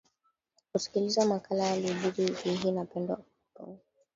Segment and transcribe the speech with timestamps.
[0.71, 3.79] kusikiliza makala yaliojiri wiki hii na pendo po